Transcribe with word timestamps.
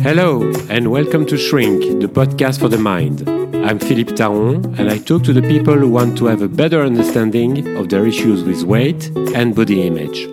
Hello, 0.00 0.48
and 0.70 0.92
welcome 0.92 1.26
to 1.26 1.36
Shrink, 1.36 2.00
the 2.00 2.06
podcast 2.06 2.60
for 2.60 2.68
the 2.68 2.78
mind. 2.78 3.28
I'm 3.66 3.80
Philippe 3.80 4.12
Taron, 4.12 4.78
and 4.78 4.88
I 4.88 4.98
talk 4.98 5.24
to 5.24 5.32
the 5.32 5.42
people 5.42 5.74
who 5.74 5.88
want 5.88 6.16
to 6.18 6.26
have 6.26 6.40
a 6.40 6.48
better 6.48 6.82
understanding 6.82 7.76
of 7.76 7.88
their 7.88 8.06
issues 8.06 8.44
with 8.44 8.62
weight 8.62 9.10
and 9.34 9.56
body 9.56 9.84
image. 9.84 10.28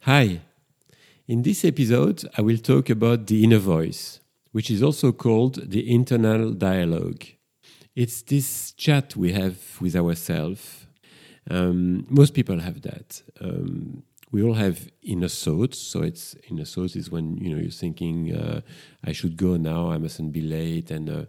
Hi. 0.00 0.40
In 1.28 1.42
this 1.42 1.64
episode, 1.64 2.28
I 2.36 2.42
will 2.42 2.58
talk 2.58 2.90
about 2.90 3.28
the 3.28 3.44
inner 3.44 3.58
voice, 3.58 4.18
which 4.50 4.72
is 4.72 4.82
also 4.82 5.12
called 5.12 5.70
the 5.70 5.88
internal 5.88 6.50
dialogue. 6.50 7.24
It's 7.94 8.22
this 8.22 8.72
chat 8.72 9.14
we 9.14 9.32
have 9.32 9.80
with 9.80 9.94
ourselves. 9.94 10.86
Um, 11.48 12.06
most 12.10 12.34
people 12.34 12.58
have 12.58 12.82
that. 12.82 13.22
Um, 13.40 14.02
we 14.34 14.42
all 14.42 14.54
have 14.54 14.90
inner 15.00 15.28
thoughts. 15.28 15.78
So 15.78 16.02
it's 16.02 16.34
inner 16.50 16.64
thoughts 16.64 16.96
is 16.96 17.08
when 17.08 17.36
you 17.36 17.50
know 17.54 17.60
you're 17.62 17.80
thinking, 17.84 18.34
uh, 18.34 18.62
I 19.04 19.12
should 19.12 19.36
go 19.36 19.56
now. 19.56 19.92
I 19.92 19.98
mustn't 19.98 20.32
be 20.32 20.40
late, 20.40 20.90
and 20.90 21.08
uh, 21.08 21.26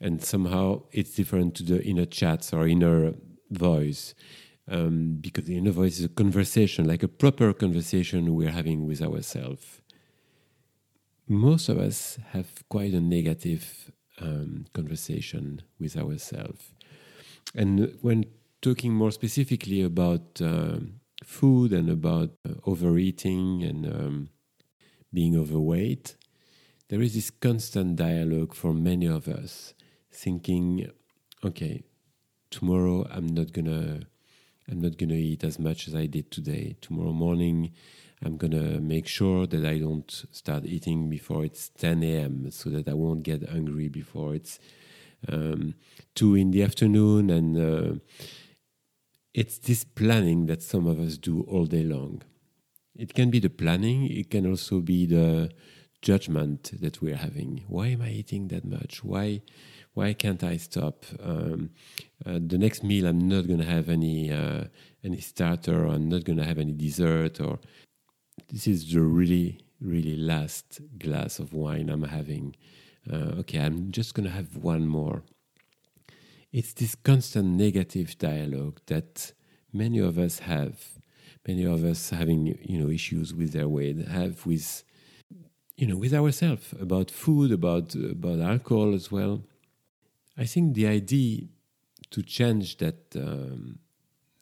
and 0.00 0.20
somehow 0.20 0.82
it's 0.90 1.14
different 1.14 1.54
to 1.56 1.62
the 1.62 1.80
inner 1.84 2.04
chats 2.04 2.52
or 2.52 2.66
inner 2.66 3.14
voice. 3.50 4.14
Um, 4.68 5.18
because 5.20 5.44
the 5.44 5.56
inner 5.56 5.70
voice 5.70 5.98
is 5.98 6.04
a 6.04 6.08
conversation, 6.08 6.86
like 6.86 7.02
a 7.04 7.08
proper 7.08 7.52
conversation 7.52 8.34
we're 8.34 8.56
having 8.60 8.86
with 8.86 9.02
ourselves. 9.02 9.80
Most 11.28 11.68
of 11.68 11.78
us 11.78 12.18
have 12.30 12.48
quite 12.68 12.92
a 12.92 13.00
negative 13.00 13.92
um, 14.20 14.66
conversation 14.72 15.62
with 15.80 15.96
ourselves. 15.96 16.72
And 17.54 17.98
when 18.02 18.24
talking 18.60 18.92
more 18.92 19.10
specifically 19.10 19.82
about 19.82 20.40
uh, 20.40 20.78
food 21.24 21.72
and 21.72 21.88
about 21.90 22.30
uh, 22.48 22.54
overeating 22.66 23.62
and 23.62 23.86
um, 23.86 24.28
being 25.12 25.36
overweight, 25.36 26.16
there 26.88 27.00
is 27.00 27.14
this 27.14 27.30
constant 27.30 27.96
dialogue 27.96 28.54
for 28.54 28.74
many 28.74 29.06
of 29.06 29.28
us, 29.28 29.74
thinking, 30.10 30.90
okay, 31.44 31.82
tomorrow 32.50 33.06
I'm 33.10 33.26
not 33.26 33.52
gonna 33.52 34.00
I'm 34.70 34.80
not 34.80 34.96
gonna 34.96 35.14
eat 35.14 35.42
as 35.42 35.58
much 35.58 35.88
as 35.88 35.94
I 35.94 36.06
did 36.06 36.30
today. 36.30 36.76
Tomorrow 36.80 37.12
morning 37.12 37.72
I'm 38.24 38.36
gonna 38.36 38.80
make 38.80 39.08
sure 39.08 39.46
that 39.46 39.64
I 39.64 39.78
don't 39.78 40.10
start 40.30 40.64
eating 40.64 41.08
before 41.08 41.44
it's 41.44 41.70
10 41.70 42.02
a.m. 42.02 42.50
so 42.50 42.70
that 42.70 42.88
I 42.88 42.94
won't 42.94 43.22
get 43.24 43.48
hungry 43.48 43.88
before 43.88 44.34
it's 44.34 44.60
um, 45.28 45.74
two 46.14 46.34
in 46.34 46.50
the 46.50 46.62
afternoon 46.62 47.30
and 47.30 47.56
uh, 47.56 47.94
it's 49.34 49.58
this 49.58 49.84
planning 49.84 50.46
that 50.46 50.62
some 50.62 50.86
of 50.86 51.00
us 51.00 51.16
do 51.16 51.42
all 51.42 51.66
day 51.66 51.82
long. 51.82 52.22
It 52.94 53.14
can 53.14 53.30
be 53.30 53.38
the 53.38 53.50
planning, 53.50 54.10
it 54.10 54.30
can 54.30 54.46
also 54.46 54.80
be 54.80 55.06
the 55.06 55.50
judgment 56.02 56.72
that 56.80 57.00
we're 57.00 57.16
having. 57.16 57.64
Why 57.68 57.88
am 57.88 58.02
I 58.02 58.10
eating 58.10 58.48
that 58.48 58.64
much? 58.64 59.02
Why 59.02 59.42
why 59.94 60.14
can't 60.14 60.42
I 60.42 60.56
stop? 60.56 61.04
Um, 61.22 61.70
uh, 62.24 62.38
the 62.46 62.56
next 62.56 62.82
meal, 62.82 63.06
I'm 63.06 63.28
not 63.28 63.46
going 63.46 63.60
to 63.60 63.66
have 63.66 63.88
any 63.88 64.30
uh, 64.30 64.64
any 65.04 65.20
starter, 65.20 65.86
I'm 65.86 66.08
not 66.08 66.24
going 66.24 66.38
to 66.38 66.44
have 66.44 66.58
any 66.58 66.72
dessert, 66.72 67.40
or 67.40 67.58
this 68.50 68.66
is 68.66 68.92
the 68.92 69.00
really 69.00 69.60
really 69.80 70.16
last 70.16 70.80
glass 70.98 71.38
of 71.38 71.54
wine 71.54 71.88
I'm 71.88 72.04
having. 72.04 72.54
Uh, 73.10 73.40
okay, 73.40 73.58
I'm 73.58 73.90
just 73.90 74.14
going 74.14 74.26
to 74.26 74.34
have 74.34 74.56
one 74.56 74.86
more 74.86 75.24
it's 76.52 76.74
this 76.74 76.94
constant 76.94 77.48
negative 77.56 78.18
dialogue 78.18 78.80
that 78.86 79.32
many 79.72 79.98
of 79.98 80.18
us 80.18 80.40
have. 80.40 80.78
Many 81.48 81.64
of 81.64 81.82
us 81.82 82.10
having 82.10 82.46
you 82.62 82.78
know 82.78 82.90
issues 82.90 83.34
with 83.34 83.52
their 83.52 83.68
weight 83.68 84.06
have 84.06 84.46
with 84.46 84.84
you 85.76 85.86
know 85.86 85.96
with 85.96 86.14
ourselves 86.14 86.72
about 86.80 87.10
food 87.10 87.50
about 87.50 87.94
about 87.94 88.38
alcohol 88.40 88.94
as 88.94 89.10
well. 89.10 89.42
I 90.36 90.44
think 90.44 90.74
the 90.74 90.86
idea 90.86 91.48
to 92.10 92.22
change 92.22 92.76
that 92.78 93.00
um, 93.16 93.78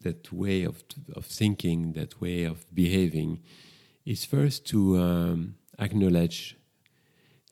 that 0.02 0.32
way 0.32 0.64
of 0.64 0.82
of 1.14 1.24
thinking 1.24 1.92
that 1.92 2.20
way 2.20 2.44
of 2.44 2.66
behaving 2.74 3.40
is 4.04 4.24
first 4.24 4.66
to 4.66 4.98
um, 4.98 5.54
acknowledge 5.78 6.56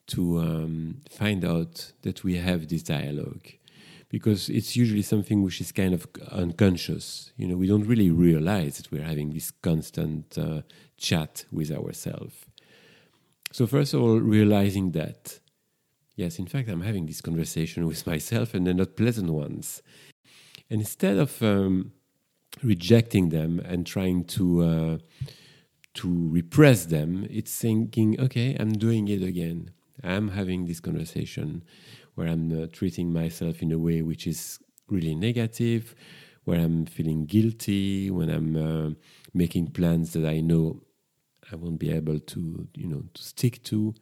to 0.07 0.39
um, 0.39 1.01
find 1.09 1.45
out 1.45 1.93
that 2.01 2.23
we 2.23 2.35
have 2.35 2.67
this 2.67 2.83
dialogue 2.83 3.47
because 4.09 4.49
it's 4.49 4.75
usually 4.75 5.03
something 5.03 5.43
which 5.43 5.61
is 5.61 5.71
kind 5.71 5.93
of 5.93 6.07
unconscious. 6.31 7.31
You 7.37 7.47
know, 7.47 7.55
we 7.55 7.67
don't 7.67 7.85
really 7.85 8.09
realize 8.09 8.77
that 8.77 8.91
we're 8.91 9.03
having 9.03 9.31
this 9.31 9.51
constant 9.51 10.37
uh, 10.37 10.61
chat 10.97 11.45
with 11.51 11.71
ourselves. 11.71 12.45
So, 13.51 13.67
first 13.67 13.93
of 13.93 14.01
all, 14.01 14.19
realizing 14.19 14.91
that, 14.91 15.39
yes, 16.15 16.39
in 16.39 16.47
fact, 16.47 16.69
I'm 16.69 16.81
having 16.81 17.05
this 17.05 17.21
conversation 17.21 17.85
with 17.85 18.05
myself 18.05 18.53
and 18.53 18.65
they're 18.65 18.73
not 18.73 18.95
pleasant 18.95 19.29
ones. 19.29 19.81
And 20.71 20.81
instead 20.81 21.17
of 21.17 21.41
um, 21.41 21.91
rejecting 22.63 23.29
them 23.29 23.59
and 23.59 23.85
trying 23.85 24.25
to, 24.25 24.63
uh, 24.63 24.97
to 25.95 26.29
repress 26.29 26.85
them, 26.85 27.27
it's 27.29 27.55
thinking, 27.55 28.19
okay, 28.19 28.55
I'm 28.59 28.73
doing 28.73 29.07
it 29.07 29.23
again. 29.23 29.71
I'm 30.03 30.29
having 30.29 30.65
this 30.65 30.79
conversation 30.79 31.63
where 32.19 32.27
I'm 32.27 32.63
uh, 32.63 32.67
treating 32.73 33.13
myself 33.13 33.61
in 33.61 33.71
a 33.71 33.79
way 33.79 34.01
which 34.01 34.27
is 34.27 34.59
really 34.89 35.15
negative, 35.15 35.95
where 36.43 36.59
I'm 36.59 36.85
feeling 36.85 37.25
guilty, 37.25 38.11
when 38.11 38.29
I'm 38.29 38.57
uh, 38.57 38.93
making 39.33 39.67
plans 39.67 40.11
that 40.13 40.25
I 40.25 40.41
know 40.41 40.81
I 41.49 41.55
won't 41.55 41.79
be 41.79 41.91
able 41.91 42.19
to, 42.19 42.67
you 42.75 42.87
know, 42.87 43.03
to 43.13 43.23
stick 43.23 43.63
to. 43.63 43.95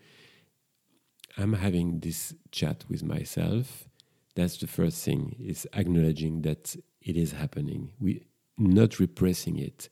I'm 1.37 1.53
having 1.53 1.99
this 1.99 2.33
chat 2.51 2.85
with 2.89 3.03
myself. 3.03 3.87
That's 4.33 4.57
the 4.57 4.65
first 4.65 5.05
thing 5.05 5.35
is 5.39 5.67
acknowledging 5.73 6.41
that 6.41 6.75
it 6.99 7.17
is 7.17 7.33
happening. 7.33 7.91
We 7.99 8.25
not 8.57 8.99
repressing 8.99 9.59
it. 9.59 9.89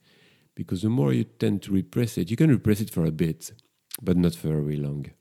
Because 0.55 0.81
the 0.81 0.89
more 0.89 1.13
you 1.13 1.25
tend 1.25 1.61
to 1.63 1.71
repress 1.71 2.17
it, 2.17 2.31
you 2.31 2.37
can 2.37 2.49
repress 2.49 2.81
it 2.81 2.89
for 2.89 3.05
a 3.05 3.11
bit, 3.11 3.51
but 4.01 4.17
not 4.17 4.33
for 4.33 4.47
very 4.47 4.77
long. 4.77 5.11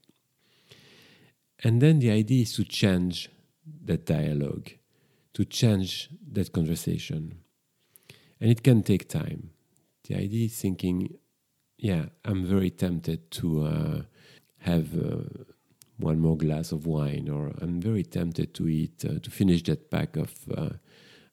And 1.63 1.81
then 1.81 2.01
the 2.01 2.11
idea 2.11 2.43
is 2.43 2.53
to 2.55 2.65
change 2.65 3.31
that 3.85 4.07
dialogue, 4.07 4.71
to 5.35 5.45
change 5.45 6.11
that 6.33 6.53
conversation. 6.53 7.39
And 8.41 8.51
it 8.51 8.63
can 8.63 8.83
take 8.83 9.09
time. 9.09 9.51
The 10.09 10.17
idea 10.17 10.47
is 10.47 10.57
thinking, 10.57 11.17
yeah, 11.79 12.07
I'm 12.25 12.45
very 12.45 12.71
tempted 12.71 13.31
to 13.33 13.65
uh, 13.65 14.03
have 14.59 14.95
uh, 14.95 15.45
one 15.99 16.19
more 16.19 16.37
glass 16.37 16.73
of 16.73 16.87
wine, 16.87 17.29
or 17.29 17.53
I'm 17.61 17.81
very 17.81 18.03
tempted 18.03 18.55
to 18.55 18.69
eat, 18.69 19.05
uh, 19.05 19.21
to 19.21 19.31
finish 19.31 19.63
that 19.65 19.91
pack 19.91 20.17
of, 20.17 20.35
uh, 20.57 20.71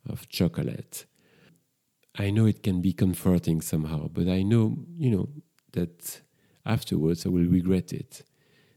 of 0.07 0.29
chocolate. 0.29 1.05
I 2.17 2.29
know 2.29 2.45
it 2.45 2.61
can 2.61 2.81
be 2.81 2.93
comforting 2.93 3.61
somehow, 3.61 4.07
but 4.07 4.27
I 4.27 4.43
know, 4.43 4.77
you 4.97 5.11
know, 5.11 5.29
that 5.73 6.21
afterwards 6.65 7.25
I 7.25 7.29
will 7.29 7.45
regret 7.45 7.93
it. 7.93 8.23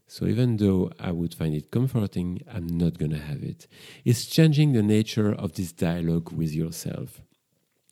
So 0.07 0.25
even 0.27 0.57
though 0.57 0.91
I 0.99 1.11
would 1.11 1.33
find 1.33 1.55
it 1.55 1.71
comforting, 1.71 2.41
I'm 2.51 2.67
not 2.67 2.97
going 2.97 3.11
to 3.11 3.17
have 3.19 3.43
it. 3.43 3.67
It's 4.03 4.25
changing 4.25 4.73
the 4.73 4.83
nature 4.83 5.33
of 5.33 5.53
this 5.53 5.71
dialogue 5.71 6.31
with 6.31 6.53
yourself. 6.53 7.21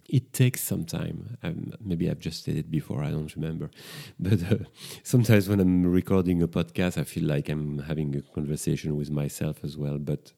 It 0.07 0.31
takes 0.31 0.61
some 0.61 0.85
time. 0.85 1.37
Maybe 1.83 2.09
I've 2.09 2.19
just 2.19 2.43
said 2.43 2.55
it 2.55 2.69
before, 2.69 3.03
I 3.03 3.09
don't 3.09 3.33
remember. 3.35 3.71
But 4.19 4.43
uh, 4.43 4.57
sometimes 5.01 5.49
when 5.49 5.59
I'm 5.59 5.85
recording 5.85 6.43
a 6.43 6.47
podcast, 6.47 6.99
I 6.99 7.03
feel 7.03 7.23
like 7.23 7.49
I'm 7.49 7.79
having 7.79 8.15
a 8.15 8.21
conversation 8.21 8.95
with 8.95 9.09
myself 9.09 9.63
as 9.63 9.75
well. 9.75 9.97
But 9.97 10.33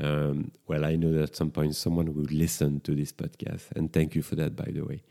um, 0.00 0.50
well, 0.66 0.84
I 0.84 0.96
know 0.96 1.12
that 1.12 1.22
at 1.22 1.36
some 1.36 1.50
point 1.50 1.76
someone 1.76 2.12
will 2.14 2.26
listen 2.30 2.80
to 2.80 2.94
this 2.96 3.12
podcast. 3.12 3.70
And 3.76 3.92
thank 3.92 4.14
you 4.14 4.22
for 4.22 4.34
that, 4.36 4.56
by 4.56 4.70
the 4.72 4.82
way. 4.82 5.02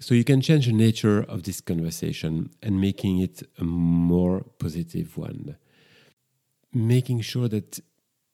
So 0.00 0.14
you 0.14 0.24
can 0.24 0.40
change 0.40 0.66
the 0.66 0.72
nature 0.72 1.22
of 1.22 1.44
this 1.44 1.60
conversation 1.60 2.50
and 2.62 2.80
making 2.80 3.20
it 3.20 3.42
a 3.58 3.64
more 3.64 4.44
positive 4.58 5.16
one. 5.16 5.56
Making 6.72 7.20
sure 7.20 7.48
that 7.48 7.80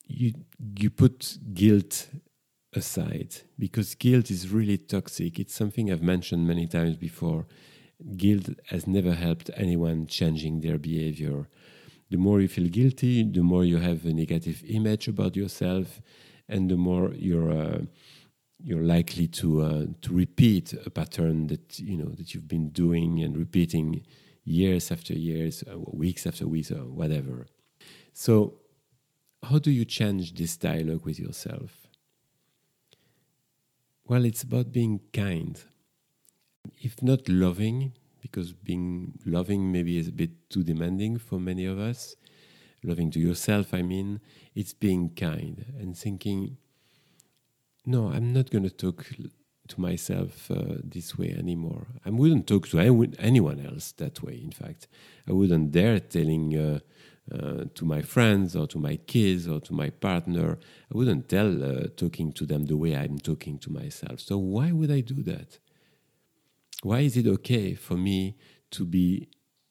you 0.06 0.32
you 0.76 0.90
put 0.90 1.38
guilt 1.52 2.08
aside 2.72 3.36
because 3.58 3.94
guilt 3.94 4.30
is 4.30 4.48
really 4.48 4.78
toxic. 4.78 5.38
It's 5.38 5.54
something 5.54 5.92
I've 5.92 6.02
mentioned 6.02 6.46
many 6.46 6.66
times 6.66 6.96
before. 6.96 7.46
Guilt 8.16 8.48
has 8.68 8.86
never 8.86 9.12
helped 9.14 9.50
anyone 9.54 10.06
changing 10.06 10.60
their 10.60 10.78
behavior. 10.78 11.48
The 12.10 12.16
more 12.16 12.40
you 12.40 12.48
feel 12.48 12.68
guilty, 12.68 13.22
the 13.22 13.42
more 13.42 13.64
you 13.64 13.76
have 13.76 14.04
a 14.06 14.12
negative 14.12 14.62
image 14.66 15.06
about 15.08 15.36
yourself, 15.36 16.00
and 16.48 16.70
the 16.70 16.76
more 16.76 17.12
you're 17.14 17.52
uh, 17.52 17.80
you're 18.62 18.82
likely 18.82 19.26
to 19.26 19.62
uh, 19.62 19.86
to 20.02 20.12
repeat 20.12 20.74
a 20.86 20.90
pattern 20.90 21.46
that 21.48 21.78
you 21.78 21.96
know 21.96 22.10
that 22.10 22.34
you've 22.34 22.48
been 22.48 22.70
doing 22.70 23.22
and 23.22 23.36
repeating 23.36 24.04
years 24.44 24.90
after 24.90 25.14
years, 25.14 25.64
uh, 25.70 25.78
weeks 25.78 26.26
after 26.26 26.46
weeks, 26.46 26.70
or 26.70 26.84
whatever. 26.84 27.46
So, 28.12 28.54
how 29.42 29.58
do 29.58 29.70
you 29.70 29.84
change 29.84 30.34
this 30.34 30.56
dialogue 30.56 31.04
with 31.04 31.18
yourself? 31.18 31.88
Well, 34.06 34.24
it's 34.24 34.42
about 34.42 34.72
being 34.72 35.00
kind, 35.12 35.62
if 36.80 37.02
not 37.02 37.28
loving, 37.28 37.92
because 38.20 38.52
being 38.52 39.18
loving 39.24 39.70
maybe 39.70 39.98
is 39.98 40.08
a 40.08 40.12
bit 40.12 40.50
too 40.50 40.64
demanding 40.64 41.18
for 41.18 41.38
many 41.38 41.64
of 41.64 41.78
us. 41.78 42.16
Loving 42.82 43.10
to 43.12 43.20
yourself, 43.20 43.72
I 43.74 43.82
mean, 43.82 44.20
it's 44.54 44.72
being 44.72 45.10
kind 45.10 45.64
and 45.78 45.96
thinking, 45.96 46.56
no, 47.86 48.08
I'm 48.08 48.32
not 48.32 48.50
going 48.50 48.64
to 48.64 48.70
talk 48.70 49.06
to 49.68 49.80
myself 49.80 50.50
uh, 50.50 50.76
this 50.82 51.16
way 51.16 51.34
anymore. 51.38 51.86
I 52.04 52.10
wouldn't 52.10 52.46
talk 52.46 52.68
to 52.68 52.78
anyone 53.18 53.64
else 53.64 53.92
that 53.92 54.22
way. 54.22 54.40
In 54.42 54.50
fact, 54.50 54.88
I 55.28 55.32
wouldn't 55.32 55.72
dare 55.72 56.00
telling 56.00 56.56
uh, 56.56 56.80
uh, 57.32 57.64
to 57.74 57.84
my 57.84 58.02
friends 58.02 58.56
or 58.56 58.66
to 58.66 58.78
my 58.78 58.96
kids 58.96 59.46
or 59.46 59.60
to 59.60 59.72
my 59.72 59.90
partner. 59.90 60.58
I 60.92 60.96
wouldn't 60.96 61.28
tell 61.28 61.62
uh, 61.62 61.86
talking 61.96 62.32
to 62.32 62.46
them 62.46 62.64
the 62.66 62.76
way 62.76 62.96
I'm 62.96 63.18
talking 63.18 63.58
to 63.60 63.72
myself. 63.72 64.20
So 64.20 64.38
why 64.38 64.72
would 64.72 64.90
I 64.90 65.00
do 65.00 65.22
that? 65.22 65.58
Why 66.82 67.00
is 67.00 67.16
it 67.16 67.26
okay 67.26 67.74
for 67.74 67.94
me 67.94 68.36
to 68.72 68.84
be, 68.84 69.28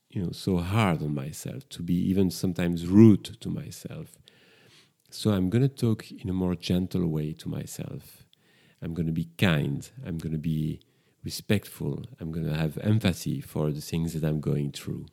you 0.10 0.24
know, 0.24 0.32
so 0.32 0.58
hard 0.58 1.02
on 1.02 1.14
myself, 1.14 1.68
to 1.70 1.84
be 1.84 1.96
even 2.10 2.32
sometimes 2.32 2.88
rude 2.88 3.26
to 3.42 3.50
myself? 3.50 4.18
So 5.12 5.32
I'm 5.32 5.50
going 5.50 5.64
to 5.64 5.70
talk 5.70 6.12
in 6.12 6.30
a 6.30 6.34
more 6.34 6.56
gentle 6.56 7.08
way 7.08 7.34
to 7.34 7.50
myself. 7.50 8.26
I'm 8.82 8.94
going 8.94 9.08
to 9.08 9.12
be 9.12 9.30
kind. 9.38 9.90
I'm 10.06 10.18
going 10.18 10.34
to 10.34 10.38
be 10.38 10.80
respectful. 11.24 12.06
I'm 12.20 12.32
going 12.32 12.46
to 12.46 12.56
have 12.56 12.78
empathy 12.78 13.42
for 13.42 13.72
the 13.72 13.82
things 13.82 14.14
that 14.14 14.24
I'm 14.24 14.40
going 14.40 14.72
through. 14.72 15.08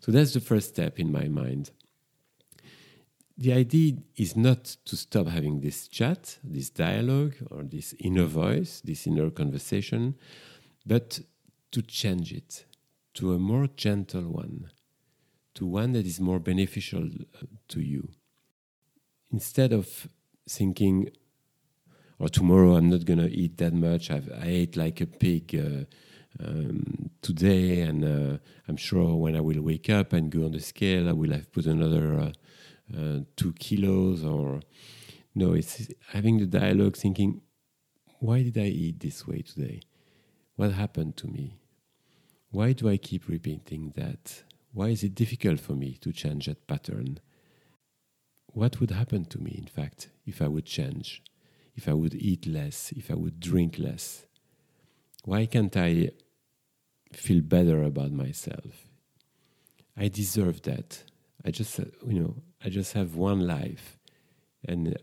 So 0.00 0.12
that's 0.12 0.34
the 0.34 0.40
first 0.40 0.68
step 0.68 1.00
in 1.00 1.10
my 1.10 1.28
mind. 1.28 1.70
The 3.38 3.54
idea 3.54 3.94
is 4.16 4.36
not 4.36 4.76
to 4.84 4.96
stop 4.96 5.26
having 5.28 5.60
this 5.60 5.88
chat, 5.88 6.38
this 6.44 6.68
dialogue, 6.68 7.36
or 7.50 7.62
this 7.62 7.94
inner 7.98 8.26
voice, 8.26 8.82
this 8.84 9.06
inner 9.06 9.30
conversation, 9.30 10.16
but 10.84 11.20
to 11.72 11.80
change 11.80 12.32
it 12.32 12.66
to 13.14 13.32
a 13.32 13.38
more 13.38 13.68
gentle 13.74 14.30
one, 14.30 14.70
to 15.54 15.64
one 15.64 15.92
that 15.92 16.04
is 16.04 16.20
more 16.20 16.38
beneficial 16.38 17.04
uh, 17.04 17.46
to 17.68 17.80
you. 17.80 18.10
Instead 19.32 19.72
of 19.72 20.08
thinking, 20.48 21.08
or 22.18 22.24
oh, 22.24 22.28
tomorrow 22.28 22.74
I'm 22.74 22.90
not 22.90 23.04
going 23.04 23.20
to 23.20 23.30
eat 23.30 23.58
that 23.58 23.72
much, 23.72 24.10
I've, 24.10 24.30
i 24.32 24.46
ate 24.46 24.76
like 24.76 25.00
a 25.00 25.06
pig. 25.06 25.54
Uh, 25.54 25.84
um, 26.38 27.10
today, 27.22 27.80
and 27.80 28.04
uh, 28.04 28.38
I'm 28.68 28.76
sure 28.76 29.16
when 29.16 29.36
I 29.36 29.40
will 29.40 29.60
wake 29.62 29.90
up 29.90 30.12
and 30.12 30.30
go 30.30 30.44
on 30.44 30.52
the 30.52 30.60
scale, 30.60 31.08
I 31.08 31.12
will 31.12 31.32
have 31.32 31.52
put 31.52 31.66
another 31.66 32.18
uh, 32.18 32.96
uh, 32.96 33.20
two 33.36 33.52
kilos. 33.54 34.24
Or 34.24 34.60
no, 35.34 35.52
it's 35.52 35.88
having 36.08 36.38
the 36.38 36.46
dialogue, 36.46 36.96
thinking, 36.96 37.40
why 38.20 38.42
did 38.42 38.58
I 38.58 38.66
eat 38.66 39.00
this 39.00 39.26
way 39.26 39.42
today? 39.42 39.80
What 40.56 40.72
happened 40.72 41.16
to 41.18 41.26
me? 41.26 41.58
Why 42.50 42.72
do 42.72 42.88
I 42.88 42.96
keep 42.96 43.28
repeating 43.28 43.92
that? 43.96 44.42
Why 44.72 44.88
is 44.88 45.02
it 45.02 45.14
difficult 45.14 45.60
for 45.60 45.72
me 45.72 45.98
to 46.00 46.12
change 46.12 46.46
that 46.46 46.66
pattern? 46.66 47.18
What 48.52 48.80
would 48.80 48.90
happen 48.90 49.24
to 49.26 49.38
me, 49.38 49.54
in 49.56 49.66
fact, 49.66 50.08
if 50.26 50.42
I 50.42 50.48
would 50.48 50.66
change? 50.66 51.22
If 51.76 51.88
I 51.88 51.92
would 51.92 52.14
eat 52.14 52.46
less, 52.46 52.92
if 52.96 53.10
I 53.10 53.14
would 53.14 53.38
drink 53.38 53.78
less? 53.78 54.26
Why 55.24 55.46
can't 55.46 55.76
I 55.76 56.10
feel 57.12 57.42
better 57.42 57.82
about 57.84 58.12
myself? 58.12 58.88
I 59.96 60.08
deserve 60.08 60.62
that. 60.62 61.02
I 61.44 61.50
just, 61.50 61.78
you 61.78 62.20
know, 62.20 62.36
I 62.64 62.70
just 62.70 62.92
have 62.94 63.14
one 63.14 63.46
life, 63.46 63.98
and 64.66 64.96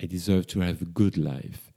I 0.00 0.06
deserve 0.06 0.46
to 0.48 0.60
have 0.60 0.80
a 0.80 0.86
good 0.86 1.16
life. 1.16 1.72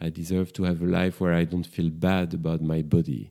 I 0.00 0.08
deserve 0.10 0.52
to 0.54 0.64
have 0.64 0.82
a 0.82 0.86
life 0.86 1.20
where 1.20 1.34
I 1.34 1.44
don't 1.44 1.66
feel 1.66 1.90
bad 1.90 2.34
about 2.34 2.62
my 2.62 2.82
body, 2.82 3.30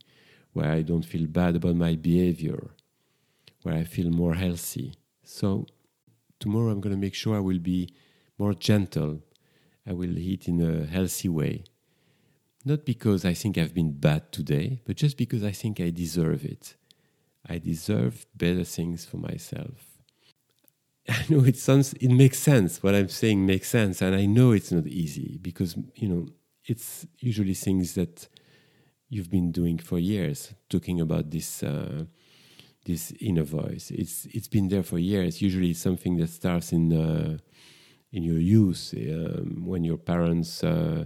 where 0.53 0.71
I 0.71 0.81
don't 0.81 1.05
feel 1.05 1.27
bad 1.27 1.55
about 1.55 1.75
my 1.75 1.95
behavior, 1.95 2.71
where 3.63 3.75
I 3.75 3.83
feel 3.83 4.09
more 4.09 4.35
healthy. 4.35 4.93
So, 5.23 5.65
tomorrow 6.41 6.71
I'm 6.71 6.81
going 6.81 6.95
to 6.95 6.99
make 6.99 7.15
sure 7.15 7.37
I 7.37 7.39
will 7.39 7.59
be 7.59 7.93
more 8.37 8.53
gentle. 8.53 9.21
I 9.87 9.93
will 9.93 10.17
eat 10.17 10.47
in 10.49 10.59
a 10.59 10.85
healthy 10.85 11.29
way. 11.29 11.63
Not 12.65 12.85
because 12.85 13.23
I 13.23 13.33
think 13.33 13.57
I've 13.57 13.73
been 13.73 13.93
bad 13.93 14.31
today, 14.31 14.81
but 14.85 14.97
just 14.97 15.17
because 15.17 15.43
I 15.43 15.51
think 15.51 15.79
I 15.79 15.89
deserve 15.89 16.43
it. 16.43 16.75
I 17.47 17.57
deserve 17.57 18.25
better 18.35 18.63
things 18.63 19.05
for 19.05 19.17
myself. 19.17 19.91
I 21.09 21.25
know 21.29 21.43
it 21.43 21.57
sounds, 21.57 21.93
it 21.93 22.09
makes 22.09 22.37
sense. 22.37 22.83
What 22.83 22.93
I'm 22.93 23.09
saying 23.09 23.45
makes 23.45 23.69
sense. 23.69 24.01
And 24.01 24.15
I 24.15 24.25
know 24.25 24.51
it's 24.51 24.71
not 24.71 24.85
easy 24.85 25.39
because, 25.41 25.75
you 25.95 26.07
know, 26.07 26.27
it's 26.65 27.07
usually 27.19 27.55
things 27.55 27.95
that 27.95 28.27
you've 29.09 29.31
been 29.31 29.51
doing 29.51 29.77
for 29.79 29.97
years, 29.97 30.53
talking 30.69 31.01
about 31.01 31.31
this, 31.31 31.63
uh, 31.63 32.05
this 32.85 33.13
inner 33.19 33.43
voice. 33.43 33.91
It's, 33.91 34.25
it's 34.31 34.47
been 34.47 34.67
there 34.67 34.83
for 34.83 34.97
years. 34.97 35.41
Usually 35.41 35.73
something 35.73 36.17
that 36.17 36.29
starts 36.29 36.71
in, 36.71 36.91
uh, 36.93 37.37
in 38.11 38.23
your 38.23 38.39
youth 38.39 38.93
um, 38.95 39.65
when 39.65 39.83
your 39.83 39.97
parents, 39.97 40.63
uh, 40.63 41.05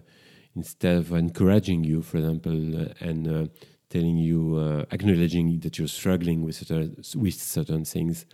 instead 0.56 0.98
of 0.98 1.12
encouraging 1.12 1.84
you, 1.84 2.02
for 2.02 2.18
example, 2.18 2.82
uh, 2.82 2.94
and 3.02 3.28
uh, 3.28 3.48
telling 3.90 4.18
you, 4.18 4.56
uh, 4.58 4.86
acknowledging 4.92 5.60
that 5.60 5.78
you're 5.78 5.88
struggling 5.88 6.44
with 6.44 6.56
certain, 6.56 6.96
with 7.16 7.36
certain 7.36 7.86
things, 7.86 8.26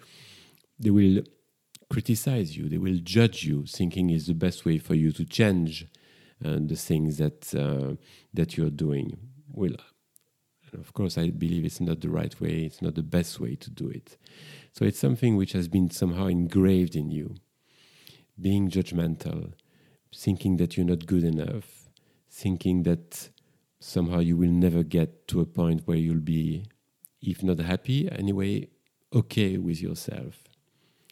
they 0.79 0.91
will 0.91 1.23
criticize 1.89 2.55
you, 2.55 2.69
they 2.69 2.77
will 2.77 2.99
judge 3.03 3.43
you, 3.43 3.65
thinking 3.65 4.09
is 4.11 4.27
the 4.27 4.33
best 4.33 4.65
way 4.65 4.77
for 4.77 4.95
you 4.95 5.11
to 5.11 5.25
change 5.25 5.87
uh, 6.45 6.57
the 6.59 6.75
things 6.75 7.17
that 7.17 7.41
that 8.33 8.57
you're 8.57 8.69
doing. 8.69 9.17
Well, 9.51 9.75
of 10.73 10.93
course, 10.93 11.17
I 11.17 11.29
believe 11.29 11.65
it's 11.65 11.81
not 11.81 12.01
the 12.01 12.09
right 12.09 12.39
way, 12.39 12.63
it's 12.65 12.81
not 12.81 12.95
the 12.95 13.03
best 13.03 13.39
way 13.39 13.55
to 13.55 13.69
do 13.69 13.89
it. 13.89 14.17
So 14.73 14.85
it's 14.85 14.99
something 14.99 15.35
which 15.35 15.53
has 15.53 15.67
been 15.67 15.89
somehow 15.89 16.27
engraved 16.27 16.95
in 16.95 17.11
you. 17.11 17.35
Being 18.39 18.69
judgmental, 18.69 19.53
thinking 20.15 20.57
that 20.57 20.77
you're 20.77 20.85
not 20.85 21.05
good 21.05 21.23
enough, 21.23 21.89
thinking 22.29 22.83
that 22.83 23.29
somehow 23.79 24.19
you 24.19 24.37
will 24.37 24.49
never 24.49 24.83
get 24.83 25.27
to 25.27 25.41
a 25.41 25.45
point 25.45 25.81
where 25.85 25.97
you'll 25.97 26.19
be, 26.19 26.65
if 27.21 27.43
not 27.43 27.59
happy, 27.59 28.09
anyway, 28.11 28.67
okay 29.13 29.57
with 29.57 29.81
yourself. 29.81 30.43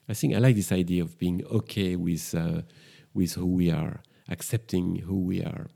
I 0.07 0.13
think 0.13 0.33
I 0.33 0.39
like 0.39 0.55
this 0.55 0.71
idea 0.71 1.03
of 1.03 1.17
being 1.17 1.45
okay 1.45 1.95
with, 1.95 2.33
uh, 2.33 2.61
with 3.13 3.33
who 3.33 3.45
we 3.45 3.69
are, 3.69 4.01
accepting 4.27 4.97
who 4.97 5.19
we 5.19 5.43
are, 5.43 5.67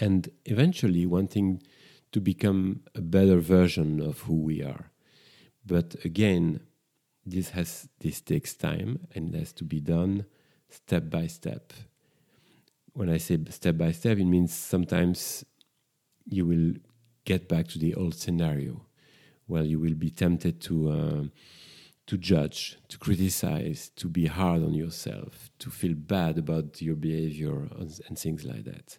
and 0.00 0.28
eventually 0.44 1.06
wanting 1.06 1.62
to 2.12 2.20
become 2.20 2.82
a 2.94 3.00
better 3.00 3.38
version 3.38 4.00
of 4.00 4.20
who 4.20 4.40
we 4.40 4.62
are. 4.62 4.90
But 5.64 5.96
again, 6.04 6.60
this 7.24 7.50
has 7.50 7.88
this 8.00 8.20
takes 8.20 8.54
time 8.54 9.06
and 9.14 9.34
it 9.34 9.38
has 9.38 9.52
to 9.54 9.64
be 9.64 9.80
done 9.80 10.24
step 10.70 11.10
by 11.10 11.26
step 11.26 11.72
when 12.98 13.08
I 13.08 13.18
say 13.18 13.38
step 13.50 13.78
by 13.78 13.92
step, 13.92 14.18
it 14.18 14.24
means 14.24 14.52
sometimes 14.52 15.44
you 16.26 16.44
will 16.44 16.74
get 17.24 17.48
back 17.48 17.68
to 17.68 17.78
the 17.78 17.94
old 17.94 18.16
scenario. 18.16 18.86
Well, 19.46 19.64
you 19.64 19.78
will 19.78 19.94
be 19.94 20.10
tempted 20.10 20.60
to 20.62 20.90
uh, 20.90 21.24
to 22.08 22.18
judge, 22.18 22.76
to 22.88 22.98
criticize, 22.98 23.90
to 23.96 24.08
be 24.08 24.26
hard 24.26 24.64
on 24.64 24.74
yourself, 24.74 25.50
to 25.60 25.70
feel 25.70 25.94
bad 25.94 26.38
about 26.38 26.82
your 26.82 26.96
behavior 26.96 27.68
and 27.78 28.18
things 28.18 28.44
like 28.44 28.64
that. 28.64 28.98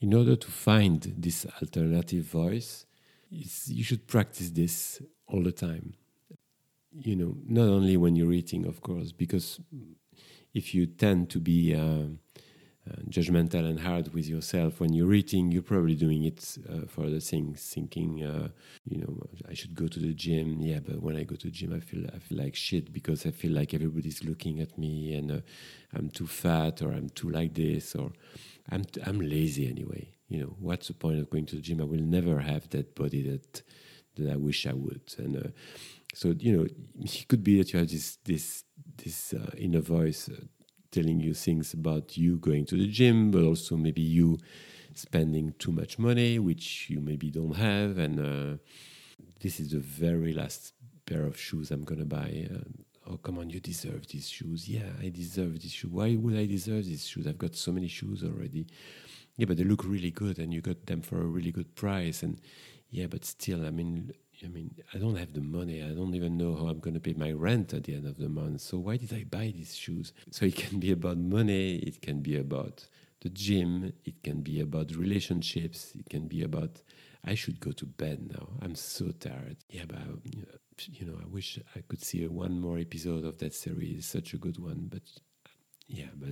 In 0.00 0.14
order 0.14 0.36
to 0.36 0.50
find 0.50 1.14
this 1.18 1.46
alternative 1.60 2.24
voice, 2.24 2.86
you 3.30 3.82
should 3.82 4.06
practice 4.06 4.50
this 4.50 5.02
all 5.26 5.42
the 5.42 5.52
time. 5.52 5.94
You 6.92 7.16
know, 7.16 7.36
not 7.46 7.68
only 7.68 7.96
when 7.96 8.16
you're 8.16 8.32
eating, 8.32 8.64
of 8.64 8.80
course, 8.80 9.12
because 9.12 9.60
if 10.54 10.74
you 10.74 10.86
tend 10.86 11.30
to 11.30 11.40
be 11.40 11.74
uh, 11.74 12.08
judgmental 13.10 13.64
and 13.68 13.80
hard 13.80 14.12
with 14.14 14.26
yourself. 14.26 14.80
When 14.80 14.92
you're 14.92 15.12
eating 15.14 15.50
you're 15.52 15.62
probably 15.62 15.94
doing 15.94 16.24
it 16.24 16.58
uh, 16.68 16.86
for 16.86 17.04
other 17.06 17.20
things 17.20 17.62
thinking 17.74 18.24
uh, 18.24 18.48
you 18.84 18.98
know 18.98 19.18
i 19.48 19.54
should 19.54 19.74
go 19.74 19.86
to 19.88 19.98
the 19.98 20.14
gym. 20.14 20.60
Yeah 20.60 20.80
but 20.80 21.02
when 21.02 21.16
i 21.16 21.22
go 21.24 21.36
to 21.36 21.46
the 21.46 21.52
gym 21.52 21.72
i 21.74 21.80
feel 21.80 22.04
i 22.14 22.18
feel 22.18 22.38
like 22.38 22.54
shit 22.54 22.92
because 22.92 23.26
i 23.26 23.30
feel 23.30 23.52
like 23.52 23.74
everybody's 23.74 24.24
looking 24.24 24.60
at 24.60 24.76
me 24.78 25.14
and 25.14 25.30
uh, 25.30 25.40
i'm 25.94 26.10
too 26.10 26.26
fat 26.26 26.82
or 26.82 26.92
i'm 26.92 27.08
too 27.10 27.30
like 27.30 27.54
this 27.54 27.94
or 27.94 28.12
i'm 28.70 28.84
t- 28.84 29.02
i'm 29.06 29.20
lazy 29.20 29.68
anyway. 29.68 30.08
You 30.28 30.40
know 30.40 30.56
what's 30.58 30.88
the 30.88 30.94
point 30.94 31.18
of 31.20 31.30
going 31.30 31.46
to 31.46 31.56
the 31.56 31.62
gym? 31.62 31.80
I 31.80 31.84
will 31.84 32.00
never 32.00 32.40
have 32.40 32.68
that 32.70 32.94
body 32.94 33.22
that 33.30 33.62
that 34.16 34.32
i 34.32 34.36
wish 34.36 34.66
i 34.66 34.72
would. 34.72 35.02
And 35.18 35.36
uh, 35.36 35.48
so 36.14 36.34
you 36.38 36.56
know 36.56 36.66
it 37.00 37.28
could 37.28 37.44
be 37.44 37.58
that 37.58 37.72
you 37.72 37.78
have 37.78 37.88
this 37.88 38.18
this 38.24 38.64
this 39.02 39.32
uh, 39.34 39.50
inner 39.56 39.80
voice 39.80 40.28
telling 40.90 41.20
you 41.20 41.34
things 41.34 41.74
about 41.74 42.16
you 42.16 42.36
going 42.36 42.64
to 42.66 42.76
the 42.76 42.86
gym, 42.86 43.30
but 43.30 43.42
also 43.42 43.76
maybe 43.76 44.02
you 44.02 44.38
spending 44.94 45.54
too 45.58 45.72
much 45.72 45.98
money, 45.98 46.38
which 46.38 46.90
you 46.90 47.00
maybe 47.00 47.30
don't 47.30 47.56
have. 47.56 47.98
And 47.98 48.18
uh, 48.18 48.58
this 49.40 49.60
is 49.60 49.70
the 49.70 49.78
very 49.78 50.32
last 50.32 50.74
pair 51.06 51.24
of 51.24 51.38
shoes 51.38 51.70
I'm 51.70 51.84
going 51.84 52.00
to 52.00 52.06
buy. 52.06 52.48
Uh, 52.52 53.12
oh, 53.12 53.16
come 53.18 53.38
on, 53.38 53.50
you 53.50 53.60
deserve 53.60 54.06
these 54.08 54.28
shoes. 54.28 54.68
Yeah, 54.68 54.90
I 55.00 55.08
deserve 55.08 55.60
these 55.60 55.72
shoes. 55.72 55.90
Why 55.90 56.16
would 56.16 56.36
I 56.36 56.46
deserve 56.46 56.84
these 56.84 57.06
shoes? 57.06 57.26
I've 57.26 57.38
got 57.38 57.54
so 57.54 57.72
many 57.72 57.88
shoes 57.88 58.22
already. 58.24 58.66
Yeah, 59.36 59.46
but 59.46 59.56
they 59.56 59.64
look 59.64 59.84
really 59.84 60.10
good 60.10 60.38
and 60.38 60.52
you 60.52 60.60
got 60.60 60.86
them 60.86 61.00
for 61.00 61.20
a 61.20 61.26
really 61.26 61.52
good 61.52 61.74
price. 61.76 62.22
And 62.22 62.40
yeah, 62.90 63.06
but 63.06 63.24
still, 63.24 63.64
I 63.64 63.70
mean, 63.70 64.12
I 64.44 64.48
mean, 64.48 64.74
I 64.94 64.98
don't 64.98 65.16
have 65.16 65.32
the 65.32 65.40
money. 65.40 65.82
I 65.82 65.88
don't 65.88 66.14
even 66.14 66.36
know 66.36 66.54
how 66.54 66.66
I'm 66.68 66.78
going 66.78 66.94
to 66.94 67.00
pay 67.00 67.14
my 67.14 67.32
rent 67.32 67.74
at 67.74 67.84
the 67.84 67.94
end 67.94 68.06
of 68.06 68.18
the 68.18 68.28
month. 68.28 68.60
So 68.60 68.78
why 68.78 68.96
did 68.96 69.12
I 69.12 69.24
buy 69.24 69.52
these 69.54 69.74
shoes? 69.74 70.12
So 70.30 70.46
it 70.46 70.56
can 70.56 70.78
be 70.78 70.92
about 70.92 71.18
money. 71.18 71.76
It 71.76 72.00
can 72.02 72.20
be 72.20 72.36
about 72.36 72.86
the 73.20 73.30
gym. 73.30 73.92
It 74.04 74.22
can 74.22 74.42
be 74.42 74.60
about 74.60 74.94
relationships. 74.94 75.92
It 75.98 76.08
can 76.08 76.28
be 76.28 76.42
about 76.42 76.82
I 77.24 77.34
should 77.34 77.60
go 77.60 77.72
to 77.72 77.84
bed 77.84 78.30
now. 78.32 78.48
I'm 78.62 78.74
so 78.74 79.10
tired. 79.10 79.56
Yeah, 79.68 79.84
but 79.86 79.98
you 80.86 81.06
know, 81.06 81.18
I 81.20 81.26
wish 81.26 81.58
I 81.74 81.80
could 81.80 82.02
see 82.02 82.26
one 82.26 82.60
more 82.60 82.78
episode 82.78 83.24
of 83.24 83.38
that 83.38 83.54
series. 83.54 84.06
Such 84.06 84.34
a 84.34 84.38
good 84.38 84.58
one, 84.58 84.88
but 84.88 85.02
yeah, 85.88 86.10
but 86.14 86.28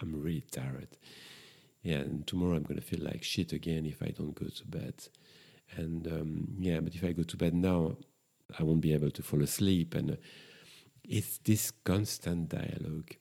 I'm 0.00 0.22
really 0.22 0.44
tired. 0.50 0.96
Yeah, 1.82 1.98
and 1.98 2.26
tomorrow 2.26 2.56
I'm 2.56 2.62
gonna 2.62 2.80
feel 2.80 3.02
like 3.02 3.22
shit 3.24 3.52
again 3.52 3.84
if 3.84 4.02
I 4.02 4.08
don't 4.08 4.34
go 4.34 4.46
to 4.46 4.66
bed. 4.66 4.94
And 5.76 6.06
um, 6.06 6.48
yeah, 6.58 6.80
but 6.80 6.94
if 6.94 7.04
I 7.04 7.12
go 7.12 7.22
to 7.22 7.36
bed 7.36 7.54
now, 7.54 7.96
I 8.58 8.62
won't 8.62 8.80
be 8.80 8.94
able 8.94 9.10
to 9.10 9.22
fall 9.22 9.42
asleep. 9.42 9.94
And 9.94 10.12
uh, 10.12 10.16
it's 11.04 11.38
this 11.38 11.70
constant 11.70 12.48
dialogue. 12.50 13.14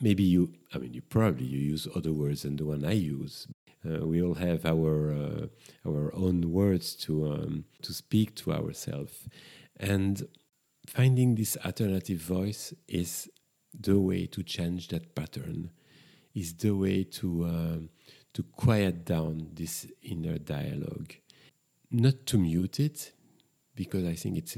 Maybe 0.00 0.22
you, 0.22 0.52
I 0.74 0.78
mean, 0.78 0.94
you 0.94 1.02
probably 1.02 1.46
you 1.46 1.58
use 1.58 1.88
other 1.94 2.12
words 2.12 2.42
than 2.42 2.56
the 2.56 2.66
one 2.66 2.84
I 2.84 2.92
use. 2.92 3.46
Uh, 3.84 4.04
we 4.06 4.22
all 4.22 4.34
have 4.34 4.66
our 4.66 5.12
uh, 5.12 5.46
our 5.86 6.14
own 6.14 6.52
words 6.52 6.94
to 6.96 7.32
um, 7.32 7.64
to 7.82 7.92
speak 7.92 8.34
to 8.34 8.52
ourselves, 8.52 9.28
and 9.78 10.26
finding 10.86 11.36
this 11.36 11.56
alternative 11.64 12.18
voice 12.18 12.74
is 12.88 13.30
the 13.78 13.98
way 13.98 14.26
to 14.26 14.42
change 14.42 14.88
that 14.88 15.14
pattern. 15.14 15.70
Is 16.34 16.54
the 16.54 16.72
way 16.72 17.04
to 17.04 17.44
uh, 17.44 17.78
to 18.34 18.42
quiet 18.42 19.04
down 19.04 19.50
this 19.54 19.86
inner 20.02 20.38
dialogue 20.38 21.14
not 21.96 22.26
to 22.26 22.38
mute 22.38 22.80
it 22.80 23.12
because 23.74 24.04
I 24.04 24.14
think 24.14 24.38
it's, 24.38 24.56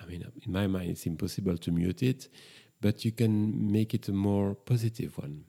I 0.00 0.06
mean, 0.06 0.24
in 0.44 0.52
my 0.52 0.66
mind, 0.66 0.90
it's 0.90 1.06
impossible 1.06 1.56
to 1.58 1.70
mute 1.70 2.02
it, 2.02 2.28
but 2.80 3.04
you 3.04 3.12
can 3.12 3.70
make 3.72 3.94
it 3.94 4.08
a 4.08 4.12
more 4.12 4.54
positive 4.54 5.18
one. 5.18 5.44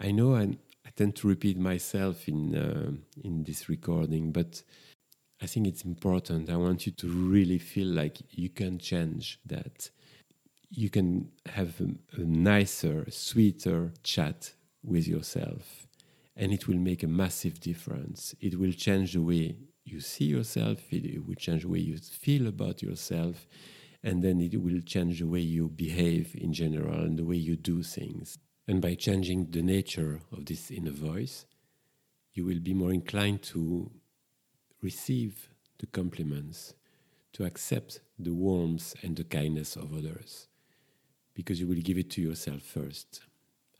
I 0.00 0.12
know 0.12 0.34
I, 0.34 0.42
I 0.86 0.90
tend 0.94 1.16
to 1.16 1.28
repeat 1.28 1.58
myself 1.58 2.28
in 2.28 2.54
uh, 2.54 2.92
in 3.24 3.44
this 3.44 3.68
recording, 3.68 4.32
but 4.32 4.62
I 5.42 5.46
think 5.46 5.66
it's 5.66 5.84
important. 5.84 6.50
I 6.50 6.56
want 6.56 6.86
you 6.86 6.92
to 6.92 7.08
really 7.08 7.58
feel 7.58 7.88
like 7.88 8.18
you 8.30 8.48
can 8.48 8.78
change 8.78 9.38
that. 9.46 9.90
You 10.70 10.90
can 10.90 11.30
have 11.46 11.80
a, 11.80 12.20
a 12.20 12.24
nicer, 12.24 13.06
sweeter 13.10 13.92
chat 14.02 14.52
with 14.84 15.08
yourself, 15.08 15.86
and 16.36 16.52
it 16.52 16.68
will 16.68 16.78
make 16.78 17.02
a 17.02 17.08
massive 17.08 17.60
difference. 17.60 18.34
It 18.40 18.58
will 18.58 18.72
change 18.72 19.14
the 19.14 19.22
way 19.22 19.56
you 19.90 20.00
see 20.00 20.26
yourself, 20.26 20.92
it 20.92 21.26
will 21.26 21.34
change 21.34 21.62
the 21.62 21.68
way 21.68 21.78
you 21.78 21.96
feel 21.98 22.46
about 22.46 22.82
yourself, 22.82 23.46
and 24.02 24.22
then 24.22 24.40
it 24.40 24.60
will 24.62 24.80
change 24.80 25.20
the 25.20 25.26
way 25.26 25.40
you 25.40 25.68
behave 25.68 26.34
in 26.34 26.52
general 26.52 27.00
and 27.04 27.18
the 27.18 27.24
way 27.24 27.36
you 27.36 27.56
do 27.56 27.82
things. 27.82 28.38
And 28.66 28.80
by 28.80 28.94
changing 28.94 29.50
the 29.50 29.62
nature 29.62 30.20
of 30.30 30.44
this 30.46 30.70
inner 30.70 30.90
voice, 30.90 31.46
you 32.34 32.44
will 32.44 32.60
be 32.60 32.74
more 32.74 32.92
inclined 32.92 33.42
to 33.44 33.90
receive 34.82 35.50
the 35.78 35.86
compliments, 35.86 36.74
to 37.32 37.44
accept 37.44 38.00
the 38.18 38.34
warmth 38.34 38.94
and 39.02 39.16
the 39.16 39.24
kindness 39.24 39.74
of 39.74 39.92
others, 39.92 40.48
because 41.34 41.60
you 41.60 41.66
will 41.66 41.80
give 41.80 41.98
it 41.98 42.10
to 42.10 42.20
yourself 42.20 42.62
first. 42.62 43.22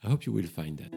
I 0.03 0.07
hope 0.09 0.25
you 0.25 0.33
will 0.33 0.47
find 0.47 0.77
that. 0.79 0.91